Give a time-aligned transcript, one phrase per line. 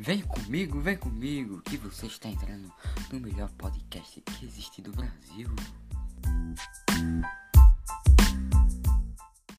[0.00, 2.72] Vem comigo, vem comigo, que você está entrando
[3.12, 5.48] no melhor podcast que existe do Brasil.